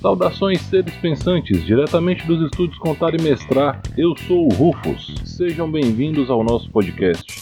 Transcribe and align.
Saudações 0.00 0.60
seres 0.62 0.92
pensantes, 0.96 1.64
diretamente 1.64 2.26
dos 2.26 2.42
estúdios 2.42 2.76
Contar 2.78 3.14
e 3.14 3.22
Mestrar, 3.22 3.80
eu 3.96 4.16
sou 4.26 4.46
o 4.46 4.48
Rufus. 4.48 5.14
Sejam 5.24 5.70
bem-vindos 5.70 6.28
ao 6.28 6.42
nosso 6.42 6.68
podcast. 6.70 7.40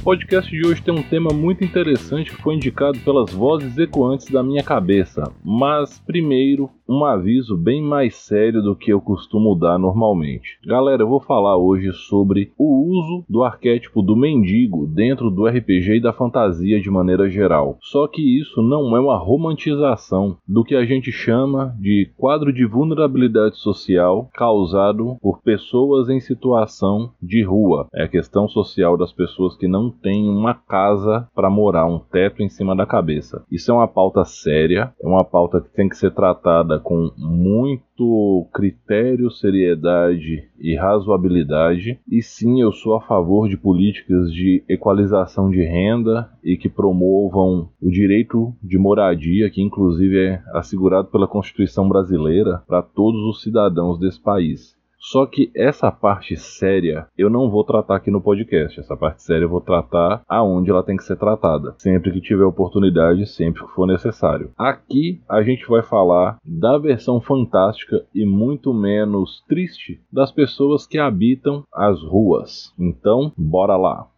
O 0.00 0.02
podcast 0.04 0.50
de 0.50 0.66
hoje 0.66 0.82
tem 0.82 0.92
um 0.92 1.02
tema 1.02 1.30
muito 1.32 1.64
interessante 1.64 2.30
que 2.30 2.42
foi 2.42 2.54
indicado 2.56 2.98
pelas 3.00 3.32
vozes 3.32 3.78
ecoantes 3.78 4.28
da 4.28 4.42
minha 4.42 4.62
cabeça. 4.62 5.32
Mas 5.42 5.98
primeiro, 5.98 6.70
um 6.88 7.04
aviso 7.04 7.56
bem 7.56 7.82
mais 7.82 8.14
sério 8.16 8.62
do 8.62 8.76
que 8.76 8.92
eu 8.92 9.00
costumo 9.00 9.54
dar 9.54 9.78
normalmente. 9.78 10.58
Galera, 10.64 11.02
eu 11.02 11.08
vou 11.08 11.20
falar 11.20 11.56
hoje 11.56 11.92
sobre 11.92 12.52
o 12.58 12.86
uso 12.88 13.24
do 13.28 13.42
arquétipo 13.42 14.02
do 14.02 14.14
mendigo 14.14 14.86
dentro 14.86 15.30
do 15.30 15.46
RPG 15.46 15.96
e 15.96 16.00
da 16.00 16.12
fantasia 16.12 16.80
de 16.80 16.90
maneira 16.90 17.28
geral. 17.28 17.78
Só 17.80 18.06
que 18.06 18.22
isso 18.22 18.60
não 18.62 18.96
é 18.96 19.00
uma 19.00 19.16
romantização 19.16 20.36
do 20.46 20.62
que 20.62 20.74
a 20.74 20.84
gente 20.84 21.10
chama 21.10 21.74
de 21.78 22.10
quadro 22.16 22.52
de 22.52 22.66
vulnerabilidade 22.66 23.56
social 23.56 24.28
causado 24.34 25.16
por 25.20 25.40
pessoas 25.42 26.08
em 26.08 26.20
situação 26.20 27.10
de 27.22 27.42
rua. 27.42 27.88
É 27.94 28.04
a 28.04 28.08
questão 28.08 28.46
social 28.48 28.96
das 28.96 29.12
pessoas 29.12 29.56
que 29.56 29.66
não 29.66 29.90
têm 29.90 30.28
uma 30.28 30.54
casa 30.54 31.28
para 31.34 31.50
morar, 31.50 31.86
um 31.86 31.98
teto 31.98 32.42
em 32.42 32.48
cima 32.48 32.76
da 32.76 32.84
cabeça. 32.84 33.42
Isso 33.50 33.70
é 33.70 33.74
uma 33.74 33.88
pauta 33.88 34.24
séria, 34.24 34.92
é 35.02 35.06
uma 35.06 35.24
pauta 35.24 35.60
que 35.60 35.70
tem 35.70 35.88
que 35.88 35.96
ser 35.96 36.10
tratada 36.12 36.73
com 36.78 37.10
muito 37.16 38.46
critério, 38.52 39.30
seriedade 39.30 40.48
e 40.58 40.74
razoabilidade. 40.76 41.98
E 42.10 42.22
sim, 42.22 42.60
eu 42.60 42.72
sou 42.72 42.94
a 42.94 43.00
favor 43.00 43.48
de 43.48 43.56
políticas 43.56 44.32
de 44.32 44.62
equalização 44.68 45.50
de 45.50 45.62
renda 45.62 46.30
e 46.42 46.56
que 46.56 46.68
promovam 46.68 47.68
o 47.80 47.90
direito 47.90 48.54
de 48.62 48.78
moradia, 48.78 49.50
que 49.50 49.62
inclusive 49.62 50.18
é 50.18 50.42
assegurado 50.52 51.08
pela 51.08 51.28
Constituição 51.28 51.88
brasileira 51.88 52.62
para 52.66 52.82
todos 52.82 53.20
os 53.22 53.42
cidadãos 53.42 53.98
desse 53.98 54.20
país. 54.20 54.76
Só 55.10 55.26
que 55.26 55.50
essa 55.54 55.92
parte 55.92 56.34
séria 56.34 57.06
eu 57.16 57.28
não 57.28 57.50
vou 57.50 57.62
tratar 57.62 57.96
aqui 57.96 58.10
no 58.10 58.22
podcast. 58.22 58.80
Essa 58.80 58.96
parte 58.96 59.22
séria 59.22 59.44
eu 59.44 59.50
vou 59.50 59.60
tratar 59.60 60.22
aonde 60.26 60.70
ela 60.70 60.82
tem 60.82 60.96
que 60.96 61.04
ser 61.04 61.16
tratada. 61.16 61.74
Sempre 61.76 62.10
que 62.10 62.22
tiver 62.22 62.44
oportunidade, 62.44 63.26
sempre 63.26 63.62
que 63.62 63.72
for 63.72 63.86
necessário. 63.86 64.50
Aqui 64.56 65.20
a 65.28 65.42
gente 65.42 65.66
vai 65.68 65.82
falar 65.82 66.38
da 66.42 66.78
versão 66.78 67.20
fantástica 67.20 68.06
e 68.14 68.24
muito 68.24 68.72
menos 68.72 69.44
triste 69.46 70.00
das 70.10 70.32
pessoas 70.32 70.86
que 70.86 70.98
habitam 70.98 71.64
as 71.72 72.02
ruas. 72.02 72.72
Então, 72.78 73.30
bora 73.36 73.76
lá. 73.76 74.08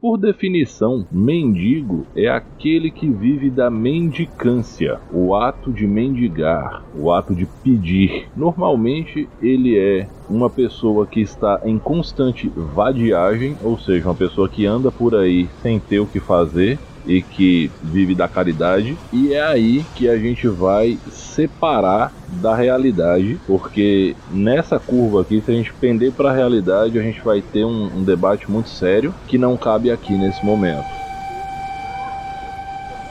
Por 0.00 0.16
definição, 0.16 1.06
mendigo 1.12 2.06
é 2.16 2.26
aquele 2.26 2.90
que 2.90 3.10
vive 3.10 3.50
da 3.50 3.70
mendicância, 3.70 4.98
o 5.12 5.34
ato 5.34 5.70
de 5.70 5.86
mendigar, 5.86 6.86
o 6.94 7.12
ato 7.12 7.34
de 7.34 7.46
pedir. 7.62 8.28
Normalmente, 8.34 9.28
ele 9.42 9.76
é 9.76 10.08
uma 10.26 10.48
pessoa 10.48 11.06
que 11.06 11.20
está 11.20 11.60
em 11.66 11.78
constante 11.78 12.50
vadiagem, 12.74 13.58
ou 13.62 13.78
seja, 13.78 14.08
uma 14.08 14.14
pessoa 14.14 14.48
que 14.48 14.64
anda 14.64 14.90
por 14.90 15.14
aí 15.14 15.50
sem 15.60 15.78
ter 15.78 16.00
o 16.00 16.06
que 16.06 16.18
fazer 16.20 16.78
e 17.04 17.22
que 17.22 17.70
vive 17.82 18.14
da 18.14 18.28
caridade. 18.28 18.98
E 19.12 19.32
é 19.32 19.42
aí 19.42 19.84
que 19.94 20.08
a 20.08 20.18
gente 20.18 20.46
vai 20.48 20.98
separar 21.08 22.12
da 22.28 22.54
realidade, 22.54 23.40
porque 23.46 24.16
nessa 24.28 24.78
curva 24.78 25.22
aqui, 25.22 25.40
se 25.40 25.50
a 25.50 25.54
gente 25.54 25.74
pender 25.74 26.12
para 26.12 26.30
a 26.30 26.34
realidade, 26.34 26.98
a 26.98 27.02
gente 27.02 27.22
vai 27.22 27.42
ter 27.42 27.64
um, 27.64 27.98
um 27.98 28.04
debate 28.04 28.50
muito 28.50 28.70
sério 28.70 29.14
que 29.26 29.38
não 29.38 29.56
cabe 29.56 29.90
aqui 29.90 30.16
nesse 30.16 30.44
momento. 30.44 30.99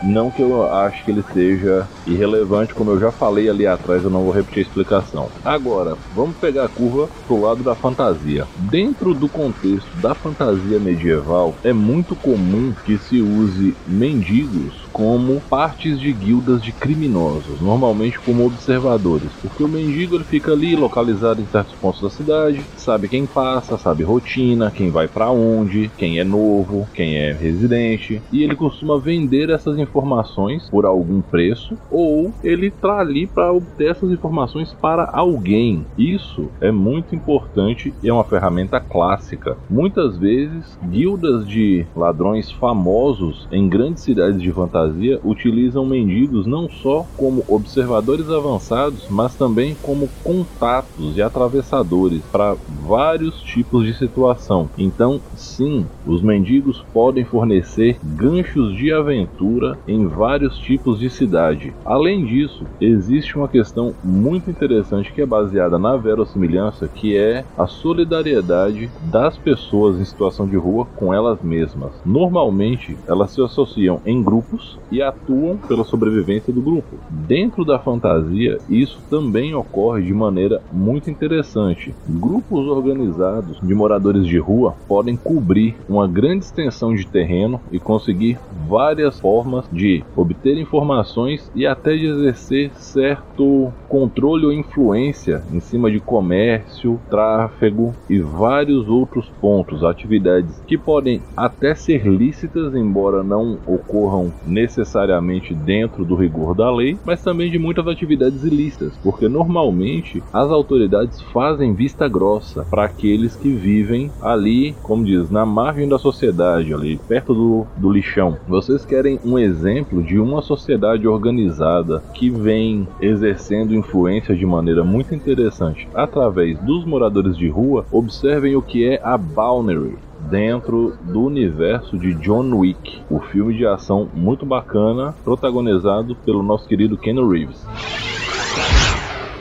Não 0.02 0.32
que 0.32 0.42
eu 0.42 0.64
acho 0.64 1.04
que 1.04 1.12
ele 1.12 1.24
seja 1.34 1.90
irrelevante, 2.06 2.74
como 2.74 2.92
eu 2.92 3.00
já 3.00 3.12
falei 3.12 3.50
ali 3.50 3.68
atrás, 3.68 4.04
eu 4.04 4.10
não 4.10 4.24
vou 4.24 4.32
repetir 4.32 4.60
a 4.60 4.66
explicação. 4.66 5.30
Agora, 5.44 5.98
vamos 6.16 6.38
pegar 6.38 6.66
a 6.66 6.70
curva 6.70 7.10
pro 7.28 7.42
lado 7.42 7.64
da 7.64 7.76
fantasia. 7.76 8.48
Dentro 8.56 9.14
do 9.14 9.30
contexto 9.30 9.96
da 10.02 10.16
fantasia 10.16 10.80
medieval, 10.80 11.60
é 11.64 11.74
muito 11.74 12.16
comum 12.16 12.74
que 12.84 12.98
se 12.98 13.22
use 13.22 13.78
mendigos 13.86 14.74
como 14.92 15.42
partes 15.50 16.00
de 16.00 16.14
guildas 16.14 16.62
de 16.62 16.74
criminosos, 16.74 17.62
normalmente 17.62 18.20
como 18.22 18.46
observadores, 18.46 19.36
porque 19.42 19.64
o 19.64 19.68
mendigo 19.68 20.16
ele 20.16 20.26
fica 20.26 20.52
ali 20.52 20.76
localizado 20.76 21.42
em 21.42 21.48
certos 21.48 21.76
pontos 21.76 22.02
da 22.02 22.10
cidade, 22.10 22.68
sabe 22.76 23.08
quem 23.08 23.28
passa, 23.28 23.78
sabe 23.78 24.04
rotina, 24.04 24.72
quem 24.72 24.92
vai 24.92 25.08
para 25.08 25.31
onde, 25.31 25.92
quem 25.98 26.20
é 26.20 26.24
novo, 26.24 26.90
quem 26.94 27.18
é 27.18 27.34
residente, 27.34 28.24
e 28.31 28.44
ele 28.44 28.56
costuma 28.56 29.00
vender 29.00 29.50
essas 29.50 29.78
informações 29.89 30.69
por 30.69 30.85
algum 30.85 31.22
preço, 31.22 31.77
ou 31.91 32.31
ele 32.44 32.69
tá 32.69 33.00
ali 33.00 33.25
para 33.25 33.51
obter 33.51 33.91
essas 33.91 34.11
informações 34.11 34.73
para 34.73 35.09
alguém. 35.11 35.85
Isso 35.97 36.47
é 36.61 36.72
muito 36.72 37.16
importante 37.16 37.94
e 38.01 38.07
é 38.09 38.13
uma 38.13 38.23
ferramenta 38.23 38.79
clássica. 38.79 39.57
Muitas 39.69 40.17
vezes, 40.17 40.77
guildas 40.83 41.47
de 41.47 41.85
ladrões 41.95 42.51
famosos 42.51 43.47
em 43.51 43.67
grandes 43.67 44.03
cidades 44.03 44.41
de 44.41 44.51
fantasia 44.51 45.19
utilizam 45.23 45.85
mendigos 45.85 46.45
não 46.45 46.69
só 46.69 47.06
como 47.17 47.44
observadores 47.47 48.29
avançados, 48.29 49.07
mas 49.09 49.35
também 49.35 49.75
como 49.81 50.09
contatos 50.23 51.17
e 51.17 51.21
atravessadores 51.21 52.21
para 52.31 52.56
vários 52.85 53.41
tipos 53.41 53.85
de 53.85 53.94
situação. 53.94 54.69
Então, 54.77 55.19
sim, 55.35 55.85
os 56.06 56.21
mendigos 56.21 56.83
podem 56.94 57.23
fornecer 57.23 57.97
ganchos 58.03 58.75
de 58.75 58.91
aventura 58.91 59.78
em 59.88 60.07
vários 60.07 60.57
tipos 60.57 61.00
de 61.00 61.09
cidade. 61.09 61.73
Além 61.85 62.25
disso, 62.25 62.66
existe 62.79 63.38
uma 63.38 63.47
questão 63.47 63.94
muito 64.03 64.50
interessante 64.50 65.13
que 65.13 65.22
é 65.22 65.25
baseada 65.25 65.79
na 65.79 65.95
verossimilhança, 65.97 66.88
que 66.88 67.17
é 67.17 67.45
a 67.57 67.67
solidariedade 67.67 68.89
das 69.12 69.38
pessoas 69.38 70.00
em 70.00 70.06
situação 70.06 70.47
de 70.47 70.56
rua 70.56 70.88
com 70.95 71.13
elas 71.13 71.41
mesmas. 71.41 71.94
Normalmente, 72.06 72.97
elas 73.07 73.31
se 73.31 73.41
associam 73.41 74.01
em 74.06 74.23
grupos 74.23 74.78
e 74.91 75.01
atuam 75.01 75.57
pela 75.57 75.84
sobrevivência 75.84 76.53
do 76.53 76.62
grupo. 76.62 77.00
Dentro 77.09 77.63
da 77.66 77.79
fantasia, 77.79 78.59
isso 78.68 79.01
também 79.09 79.53
ocorre 79.53 80.03
de 80.03 80.13
maneira 80.13 80.62
muito 80.72 81.09
interessante. 81.09 81.95
Grupos 82.07 82.68
organizados 82.68 83.59
de 83.62 83.73
moradores 83.73 84.25
de 84.25 84.38
rua 84.38 84.75
podem 84.88 85.18
cobrir 85.18 85.75
uma 85.88 86.07
grande 86.07 86.45
extensão 86.45 86.94
de 86.94 87.06
terreno 87.06 87.62
e 87.72 87.79
conseguir 87.79 88.39
várias 88.68 89.19
formas 89.19 89.68
de 89.72 90.03
obter 90.16 90.57
informações 90.57 91.52
e 91.56 91.66
até 91.66 91.96
de 91.96 92.06
exercer 92.06 92.72
certo 92.75 93.72
controle 93.88 94.46
ou 94.46 94.53
influência 94.53 95.44
em 95.52 95.59
cima 95.59 95.91
de 95.91 96.00
comércio, 96.00 97.00
tráfego 97.09 97.94
e 98.09 98.19
vários 98.19 98.88
outros 98.88 99.30
pontos, 99.41 99.84
atividades 99.84 100.62
que 100.68 100.78
podem 100.78 101.22
até 101.35 101.74
ser 101.75 102.06
lícitas, 102.06 102.74
embora 102.75 103.24
não 103.24 103.57
ocorram 103.66 104.31
necessariamente 104.46 105.53
dentro 105.53 106.03
do 106.03 106.16
rigor 106.16 106.56
da 106.56 106.72
lei, 106.72 106.97
mas 107.06 107.24
também 107.24 107.51
de 107.51 107.59
muitas 107.59 107.88
atividades 107.88 108.44
ilícitas, 108.44 108.97
porque 109.03 109.28
normalmente 109.28 110.22
as 110.34 110.50
autoridades 110.50 111.22
fazem 111.34 111.74
vista 111.74 112.07
grossa 112.07 112.66
para 112.69 112.86
aqueles 112.86 113.36
que 113.36 113.50
vivem 113.50 114.12
ali, 114.22 114.75
como 114.84 115.03
diz, 115.03 115.30
na 115.30 115.46
margem 115.46 115.88
da 115.88 115.97
sociedade, 115.97 116.74
ali 116.74 116.97
perto 117.07 117.34
do, 117.34 117.66
do 117.78 117.91
lixão. 117.91 118.38
Vocês 118.47 118.86
querem 118.86 119.19
um 119.24 119.38
exemplo 119.38 119.59
de 119.59 120.18
uma 120.20 120.42
sociedade 120.42 121.08
organizada 121.08 122.02
que 122.14 122.30
vem 122.30 122.88
exercendo 123.01 123.75
influência 123.75 124.36
de 124.36 124.45
maneira 124.45 124.83
muito 124.83 125.13
interessante 125.13 125.88
através 125.94 126.57
dos 126.60 126.86
moradores 126.86 127.38
de 127.38 127.50
rua? 127.50 127.86
Observem 127.92 128.56
o 128.56 128.62
que 128.62 128.88
é 128.88 129.01
a 129.04 129.18
Balneary 129.18 129.98
dentro 130.30 130.94
do 131.01 131.24
universo 131.24 131.98
de 131.98 132.13
John 132.16 132.54
Wick, 132.56 133.01
o 133.10 133.19
filme 133.19 133.56
de 133.56 133.66
ação 133.66 134.07
muito 134.13 134.45
bacana, 134.45 135.13
protagonizado 135.24 136.16
pelo 136.16 136.44
nosso 136.44 136.68
querido 136.68 136.98
Ken 136.98 137.16
Reeves. 137.16 137.66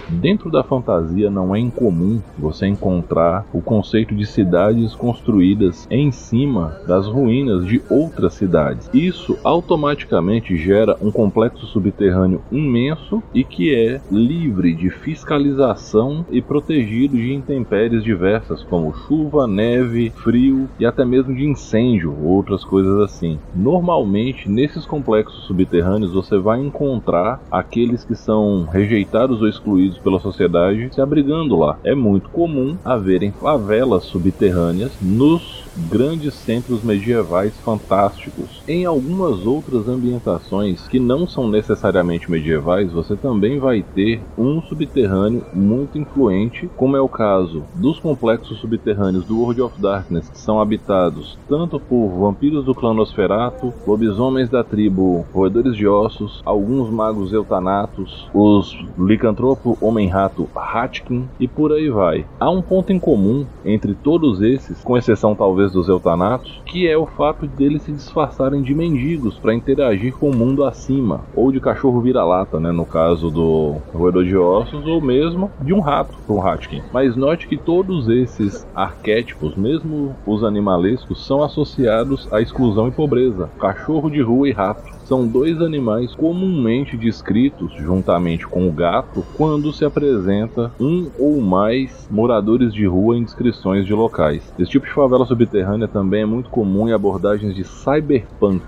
Dentro 0.09 0.51
da 0.51 0.65
fantasia 0.65 1.31
não 1.31 1.55
é 1.55 1.61
incomum 1.61 2.21
você 2.39 2.67
encontrar 2.67 3.45
o 3.53 3.61
conceito 3.61 4.15
de 4.15 4.25
cidades 4.25 4.95
construídas 4.95 5.87
em 5.91 6.11
cima 6.11 6.77
das 6.87 7.07
ruínas 7.07 7.67
de 7.67 7.81
outras 7.91 8.35
cidades. 8.35 8.89
Isso 8.93 9.39
automaticamente 9.45 10.57
gera 10.57 10.97
um 11.01 11.11
complexo 11.11 11.67
subterrâneo 11.67 12.43
imenso 12.51 13.23
e 13.35 13.45
que 13.45 13.75
é 13.75 14.01
livre 14.11 14.75
de 14.75 14.91
fiscalização 14.91 16.25
e 16.31 16.41
protegido 16.41 17.17
de 17.17 17.35
intempéries 17.35 18.03
diversas 18.03 18.63
como 18.65 18.95
chuva, 18.95 19.47
neve, 19.47 20.11
frio 20.17 20.69
e 20.81 20.87
até 20.87 21.05
mesmo 21.05 21.35
de 21.35 21.45
incêndio, 21.45 22.17
outras 22.25 22.65
coisas 22.65 22.99
assim. 23.01 23.39
Normalmente, 23.55 24.49
nesses 24.49 24.87
complexos 24.87 25.45
subterrâneos 25.47 26.13
você 26.13 26.39
vai 26.39 26.61
encontrar 26.61 27.43
aqueles 27.51 28.05
que 28.05 28.15
são 28.15 28.65
rejeitados 28.65 29.43
ou 29.43 29.49
excluídos 29.49 29.98
pela 29.99 30.21
sociedade 30.21 30.89
se 30.93 31.01
abrigando 31.01 31.57
lá. 31.57 31.79
É 31.85 31.95
muito 31.95 32.29
comum 32.31 32.77
haverem 32.85 33.33
favelas 33.33 34.05
subterrâneas 34.05 34.93
nos 35.01 35.68
grandes 35.77 36.35
centros 36.35 36.83
medievais 36.83 37.57
fantásticos. 37.61 38.63
Em 38.67 38.85
algumas 38.85 39.47
outras 39.47 39.89
ambientações 39.89 40.87
que 40.89 40.99
não 40.99 41.27
são 41.27 41.49
necessariamente 41.49 42.31
medievais, 42.31 42.93
você 42.93 43.17
também 43.17 43.59
vai 43.59 43.83
ter 43.83 44.21
um 44.37 44.61
subterrâneo 44.63 45.45
muito 45.53 45.99
influente, 45.99 46.69
como 46.77 46.97
é 46.97 47.01
o 47.01 47.09
caso 47.09 47.65
dos 47.75 47.99
complexos 47.99 48.59
subterrâneos 48.59 49.25
do 49.25 49.39
World 49.39 49.63
of 49.63 49.81
Darkness, 49.81 50.29
que 50.29 50.39
são 50.39 50.61
habitados 50.61 51.39
tanto 51.49 51.79
por 51.81 52.09
vampiros 52.09 52.65
do 52.65 52.75
clã 52.75 52.93
Nosferatu, 52.93 53.73
lobisomens 53.87 54.49
da 54.49 54.63
tribo 54.63 55.27
Roedores 55.33 55.77
de 55.77 55.87
Ossos, 55.87 56.43
alguns 56.45 56.91
magos 56.91 57.33
eutanatos, 57.33 58.29
os 58.35 58.77
licantropo 58.99 59.79
Homem-Rato 59.81 60.49
Hatkin 60.55 61.29
e 61.39 61.49
por 61.49 61.73
aí 61.73 61.89
vai. 61.89 62.27
Há 62.39 62.51
um 62.51 62.63
ponto 62.63 62.93
em 62.93 62.99
comum 62.99 63.47
entre 63.65 63.95
todos 63.95 64.41
esses, 64.41 64.83
com 64.83 64.97
exceção 64.97 65.35
talvez 65.35 65.68
dos 65.73 65.89
eutanatos, 65.89 66.63
que 66.67 66.87
é 66.87 66.97
o 66.97 67.07
fato 67.07 67.47
deles 67.47 67.83
se 67.83 67.93
disfarçarem 67.93 68.63
de 68.63 68.75
mendigos 68.75 69.39
para 69.39 69.55
interagir 69.55 70.15
com 70.15 70.31
o 70.31 70.37
mundo 70.37 70.65
acima, 70.65 71.25
ou 71.35 71.51
de 71.53 71.61
cachorro 71.61 72.01
vira-lata, 72.01 72.61
né, 72.61 72.71
no 72.73 72.85
caso 72.85 73.31
do 73.31 73.77
roedor 73.93 74.25
de 74.25 74.37
ossos, 74.37 74.87
ou 74.87 75.01
mesmo 75.01 75.51
de 75.61 75.73
um 75.73 75.81
rato 75.81 76.19
um 76.29 76.47
Hatkin. 76.47 76.83
Mas 76.93 77.17
note 77.17 77.49
que 77.49 77.57
todos 77.57 78.09
esses 78.09 78.67
arquétipos, 78.75 79.57
mesmo 79.57 80.15
os 80.27 80.45
animalescos, 80.45 81.27
são 81.27 81.43
associados 81.43 82.29
à 82.33 82.41
exclusão 82.41 82.89
e 82.89 82.91
pobreza. 82.91 83.51
Cachorro 83.59 84.11
de 84.11 84.21
rua 84.21 84.49
e 84.49 84.53
rato 84.53 84.98
são 85.09 85.27
dois 85.27 85.59
animais 85.63 86.15
comumente 86.15 86.95
descritos 86.95 87.73
juntamente 87.73 88.47
com 88.47 88.69
o 88.69 88.73
gato 88.73 89.25
quando 89.39 89.73
se 89.73 89.83
apresenta 89.83 90.71
um 90.79 91.11
ou 91.19 91.41
mais 91.41 92.07
moradores 92.11 92.75
de 92.75 92.85
rua 92.85 93.17
em 93.17 93.25
descrições 93.25 93.87
de 93.87 93.95
locais. 93.95 94.53
Esse 94.59 94.71
tipo 94.71 94.85
de 94.85 94.93
favela 94.93 95.25
subterrânea 95.25 95.89
também 95.89 96.23
é 96.23 96.27
muito 96.27 96.51
comum 96.51 96.87
em 96.87 96.93
abordagens 96.93 97.55
de 97.55 97.65
cyberpunk, 97.65 98.63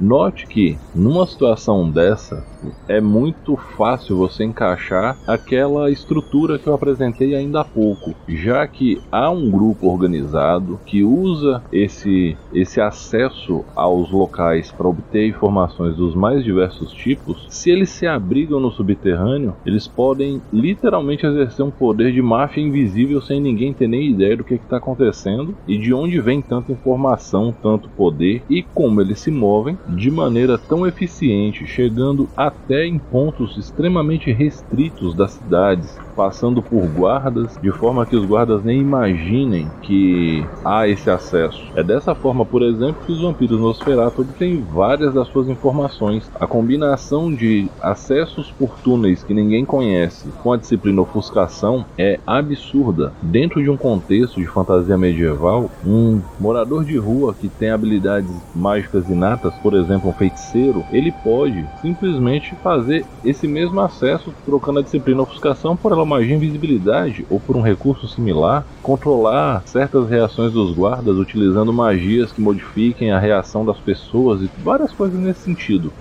Note 0.00 0.46
que 0.48 0.76
numa 0.94 1.26
situação 1.26 1.90
dessa 1.90 2.44
é 2.88 3.00
muito 3.00 3.56
fácil 3.76 4.16
você 4.16 4.44
encaixar 4.44 5.18
aquela 5.26 5.90
estrutura 5.90 6.58
que 6.58 6.66
eu 6.66 6.74
apresentei 6.74 7.34
ainda 7.34 7.60
há 7.60 7.64
pouco, 7.64 8.14
já 8.28 8.66
que 8.66 8.98
há 9.10 9.30
um 9.30 9.50
grupo 9.50 9.88
organizado 9.88 10.80
que 10.86 11.02
usa 11.02 11.62
esse, 11.72 12.36
esse 12.52 12.80
acesso 12.80 13.64
aos 13.74 14.10
locais 14.10 14.70
para 14.70 14.88
obter 14.88 15.28
informações 15.28 15.96
dos 15.96 16.14
mais 16.14 16.44
diversos 16.44 16.92
tipos. 16.92 17.46
Se 17.48 17.70
eles 17.70 17.90
se 17.90 18.06
abrigam 18.06 18.60
no 18.60 18.70
subterrâneo, 18.70 19.56
eles 19.64 19.88
podem 19.88 20.42
literalmente 20.52 21.26
exercer 21.26 21.64
um 21.64 21.70
poder 21.70 22.12
de 22.12 22.22
máfia 22.22 22.62
invisível 22.62 23.20
sem 23.20 23.40
ninguém 23.40 23.72
ter 23.72 23.88
nem 23.88 24.10
ideia 24.10 24.36
do 24.36 24.44
que 24.44 24.54
está 24.54 24.76
acontecendo 24.76 25.56
e 25.66 25.78
de 25.78 25.92
onde 25.92 26.20
vem 26.20 26.42
tanta 26.42 26.72
informação, 26.72 27.54
tanto 27.62 27.88
poder 27.90 28.44
e 28.48 28.62
como 28.62 29.00
eles 29.00 29.20
se 29.20 29.30
movem 29.30 29.78
de 29.88 30.10
maneira 30.10 30.58
tão 30.58 30.86
eficiente, 30.86 31.66
chegando 31.66 32.28
até 32.36 32.86
em 32.86 32.98
pontos 32.98 33.56
extremamente 33.56 34.30
restritos 34.32 35.14
das 35.14 35.32
cidades, 35.32 35.98
passando 36.16 36.62
por 36.62 36.86
guardas, 36.86 37.58
de 37.62 37.70
forma 37.70 38.06
que 38.06 38.16
os 38.16 38.24
guardas 38.24 38.62
nem 38.62 38.80
imaginem 38.80 39.68
que 39.82 40.44
há 40.64 40.88
esse 40.88 41.10
acesso. 41.10 41.62
É 41.74 41.82
dessa 41.82 42.14
forma, 42.14 42.44
por 42.44 42.62
exemplo, 42.62 43.02
que 43.04 43.12
os 43.12 43.20
vampiros 43.20 43.60
Nosferatu 43.60 44.22
obtêm 44.22 44.60
várias 44.60 45.14
das 45.14 45.28
suas 45.28 45.48
informações. 45.48 46.30
A 46.38 46.46
combinação 46.46 47.32
de 47.32 47.68
acessos 47.80 48.50
por 48.58 48.78
túneis 48.82 49.22
que 49.22 49.34
ninguém 49.34 49.64
conhece 49.64 50.28
com 50.42 50.52
a 50.52 50.56
disciplina 50.56 51.02
ofuscação 51.02 51.84
é 51.96 52.18
absurda. 52.26 53.12
Dentro 53.22 53.62
de 53.62 53.70
um 53.70 53.76
contexto 53.76 54.40
de 54.40 54.46
fantasia 54.46 54.96
medieval, 54.98 55.70
um 55.84 56.20
morador 56.38 56.84
de 56.84 56.96
rua 56.96 57.34
que 57.34 57.48
tem 57.48 57.70
habilidades 57.70 58.30
mágicas 58.54 59.08
inatas, 59.08 59.54
por 59.62 59.71
exemplo, 59.76 60.10
um 60.10 60.12
feiticeiro, 60.12 60.84
ele 60.90 61.12
pode 61.12 61.64
simplesmente 61.80 62.54
fazer 62.56 63.06
esse 63.24 63.46
mesmo 63.46 63.80
acesso 63.80 64.32
trocando 64.44 64.80
a 64.80 64.82
disciplina 64.82 65.22
ofuscação 65.22 65.76
por 65.76 65.92
ela 65.92 66.04
magia 66.04 66.34
invisibilidade 66.34 67.26
ou 67.30 67.40
por 67.40 67.56
um 67.56 67.62
recurso 67.62 68.08
similar, 68.08 68.66
controlar 68.82 69.62
certas 69.66 70.08
reações 70.08 70.52
dos 70.52 70.74
guardas 70.74 71.16
utilizando 71.16 71.72
magias 71.72 72.32
que 72.32 72.40
modifiquem 72.40 73.10
a 73.10 73.18
reação 73.18 73.64
das 73.64 73.78
pessoas 73.78 74.42
e 74.42 74.50
várias 74.62 74.92
coisas 74.92 75.18
nesse 75.18 75.40
sentido. 75.40 75.92